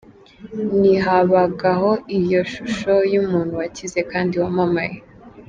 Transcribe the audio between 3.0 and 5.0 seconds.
y’umuntu wakize kandi wamamaye.